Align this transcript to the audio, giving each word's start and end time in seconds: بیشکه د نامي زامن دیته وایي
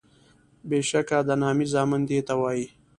بیشکه 0.69 1.17
د 1.27 1.29
نامي 1.41 1.65
زامن 1.73 2.01
دیته 2.09 2.33
وایي 2.41 2.67